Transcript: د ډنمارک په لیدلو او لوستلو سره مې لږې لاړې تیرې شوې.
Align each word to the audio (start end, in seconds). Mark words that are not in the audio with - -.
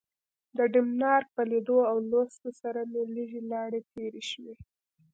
د 0.57 0.59
ډنمارک 0.73 1.27
په 1.35 1.43
لیدلو 1.51 1.77
او 1.91 1.97
لوستلو 2.09 2.51
سره 2.61 2.79
مې 2.91 3.03
لږې 3.15 3.41
لاړې 3.51 3.79
تیرې 3.93 4.23
شوې. 4.31 4.53